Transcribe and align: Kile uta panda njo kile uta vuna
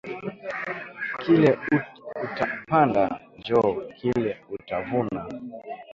Kile 1.21 1.51
uta 2.25 2.45
panda 2.67 3.03
njo 3.37 3.63
kile 3.97 4.31
uta 4.55 4.77
vuna 4.87 5.21